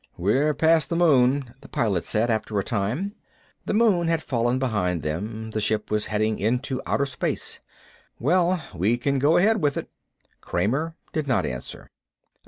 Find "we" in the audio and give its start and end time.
8.73-8.97